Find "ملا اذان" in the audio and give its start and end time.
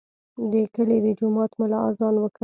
1.59-2.15